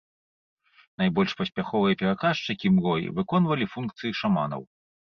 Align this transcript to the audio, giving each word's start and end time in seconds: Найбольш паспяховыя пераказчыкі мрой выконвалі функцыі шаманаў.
Найбольш 1.01 1.31
паспяховыя 1.41 1.99
пераказчыкі 2.01 2.67
мрой 2.79 3.03
выконвалі 3.21 3.73
функцыі 3.79 4.21
шаманаў. 4.25 4.71